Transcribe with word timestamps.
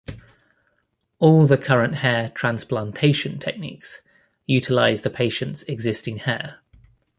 All 1.19 1.45
the 1.45 1.59
current 1.59 1.93
hair 1.97 2.29
transplantation 2.33 3.37
techniques 3.37 4.01
utilize 4.47 5.03
the 5.03 5.11
patient's 5.11 5.61
existing 5.61 6.17
hair. 6.17 6.59